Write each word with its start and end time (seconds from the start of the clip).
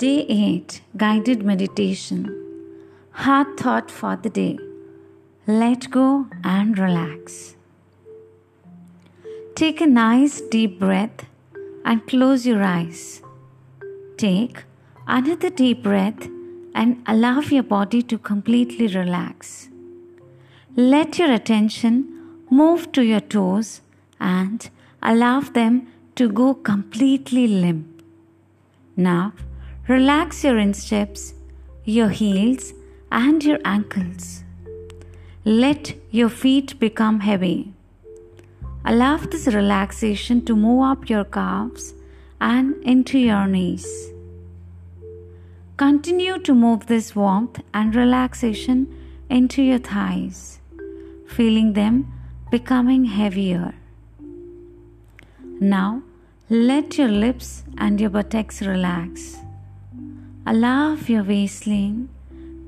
Day 0.00 0.26
8 0.28 0.82
Guided 0.96 1.40
Meditation 1.44 2.18
Heart 3.22 3.58
Thought 3.58 3.90
for 3.90 4.14
the 4.16 4.30
Day 4.30 4.56
Let 5.48 5.90
go 5.90 6.26
and 6.44 6.78
relax. 6.78 7.56
Take 9.56 9.80
a 9.80 9.88
nice 9.88 10.40
deep 10.52 10.78
breath 10.78 11.24
and 11.84 12.06
close 12.06 12.46
your 12.46 12.62
eyes. 12.62 13.22
Take 14.16 14.62
another 15.08 15.50
deep 15.50 15.82
breath 15.82 16.28
and 16.76 17.02
allow 17.06 17.40
your 17.40 17.64
body 17.64 18.00
to 18.02 18.18
completely 18.18 18.86
relax. 18.86 19.68
Let 20.76 21.18
your 21.18 21.32
attention 21.32 21.92
move 22.50 22.92
to 22.92 23.02
your 23.02 23.26
toes 23.36 23.80
and 24.20 24.70
allow 25.02 25.40
them 25.40 25.88
to 26.14 26.28
go 26.28 26.54
completely 26.54 27.48
limp. 27.48 28.02
Now, 28.96 29.32
relax 29.88 30.44
your 30.44 30.58
insteps, 30.58 31.32
your 31.84 32.10
heels, 32.10 32.74
and 33.10 33.42
your 33.42 33.58
ankles. 33.64 34.44
Let 35.46 35.94
your 36.10 36.28
feet 36.28 36.78
become 36.78 37.20
heavy. 37.20 37.72
Allow 38.84 39.16
this 39.16 39.46
relaxation 39.46 40.44
to 40.44 40.54
move 40.54 40.82
up 40.82 41.08
your 41.08 41.24
calves 41.24 41.94
and 42.38 42.74
into 42.84 43.18
your 43.18 43.46
knees. 43.46 43.88
Continue 45.78 46.38
to 46.40 46.54
move 46.54 46.86
this 46.86 47.16
warmth 47.16 47.60
and 47.72 47.94
relaxation 47.94 48.94
into 49.30 49.62
your 49.62 49.78
thighs, 49.78 50.60
feeling 51.26 51.72
them 51.72 52.12
becoming 52.50 53.06
heavier. 53.06 53.74
Now, 55.60 56.02
let 56.50 56.98
your 56.98 57.08
lips 57.08 57.62
and 57.78 58.00
your 58.00 58.10
buttocks 58.10 58.60
relax. 58.62 59.38
Allow 60.50 60.94
your 60.94 61.24
waistline 61.24 62.08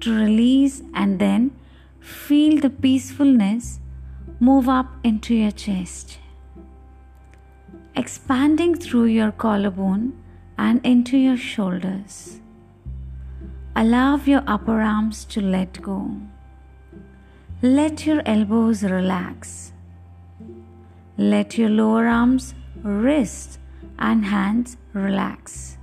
to 0.01 0.15
release 0.15 0.83
and 0.93 1.19
then 1.19 1.53
feel 1.99 2.61
the 2.61 2.69
peacefulness 2.69 3.81
move 4.39 4.69
up 4.69 4.89
into 5.03 5.35
your 5.35 5.51
chest, 5.51 6.19
expanding 7.97 8.75
through 8.75 9.07
your 9.07 9.33
collarbone 9.33 10.13
and 10.59 10.85
into 10.85 11.17
your 11.17 11.39
shoulders. 11.39 12.41
Allow 13.75 14.17
your 14.27 14.45
upper 14.47 14.83
arms 14.83 15.25
to 15.37 15.41
let 15.41 15.81
go. 15.81 16.17
Let 17.63 18.05
your 18.05 18.21
elbows 18.27 18.83
relax. 18.83 19.73
Let 21.17 21.57
your 21.57 21.71
lower 21.71 22.07
arms, 22.07 22.55
wrists, 22.83 23.59
and 23.99 24.27
hands 24.27 24.77
relax. 24.93 25.79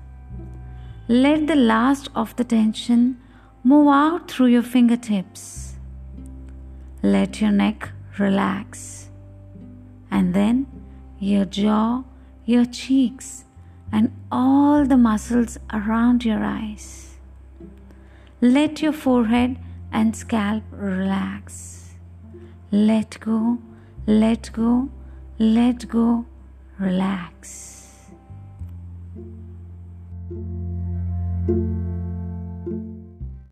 Let 1.09 1.47
the 1.47 1.55
last 1.55 2.09
of 2.16 2.36
the 2.36 2.44
tension 2.44 3.17
move 3.63 3.88
out 3.88 4.30
through 4.30 4.47
your 4.47 4.61
fingertips. 4.61 5.75
Let 7.02 7.39
your 7.39 7.52
neck 7.52 7.91
relax. 8.19 9.09
And 10.11 10.33
then 10.33 10.67
your 11.17 11.45
jaw, 11.45 12.03
your 12.44 12.66
cheeks, 12.66 13.45
and 13.89 14.11
all 14.30 14.85
the 14.85 14.97
muscles 14.97 15.58
around 15.72 16.25
your 16.25 16.44
eyes. 16.44 17.16
Let 18.41 18.81
your 18.81 18.91
forehead 18.91 19.58
and 19.94 20.13
scalp 20.13 20.63
relax. 20.72 21.95
Let 22.69 23.17
go, 23.22 23.59
let 24.05 24.52
go, 24.52 24.89
let 25.39 25.88
go, 25.88 26.25
relax. 26.78 28.09
Música 31.48 31.97